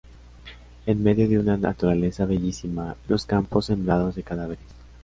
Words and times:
En 0.87 1.03
medio 1.03 1.29
de 1.29 1.37
una 1.37 1.57
naturaleza 1.57 2.25
bellísima, 2.25 2.95
los 3.07 3.27
campos 3.27 3.67
sembrados 3.67 4.15
de 4.15 4.23
cadáveres. 4.23 4.65